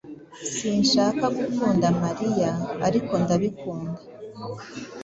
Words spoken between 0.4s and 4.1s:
Sinshaka gukunda Mariya, ariko ndabikunda.